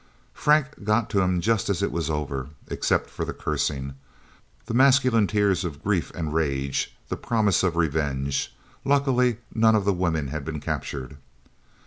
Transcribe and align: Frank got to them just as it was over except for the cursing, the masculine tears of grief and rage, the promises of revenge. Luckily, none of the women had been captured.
Frank 0.33 0.83
got 0.83 1.11
to 1.11 1.17
them 1.19 1.41
just 1.41 1.69
as 1.69 1.83
it 1.83 1.91
was 1.91 2.09
over 2.09 2.49
except 2.69 3.07
for 3.07 3.23
the 3.23 3.33
cursing, 3.35 3.93
the 4.65 4.73
masculine 4.73 5.27
tears 5.27 5.63
of 5.63 5.83
grief 5.83 6.11
and 6.15 6.33
rage, 6.33 6.95
the 7.09 7.15
promises 7.15 7.63
of 7.63 7.75
revenge. 7.75 8.51
Luckily, 8.83 9.37
none 9.53 9.75
of 9.75 9.85
the 9.85 9.93
women 9.93 10.29
had 10.29 10.43
been 10.43 10.59
captured. 10.59 11.17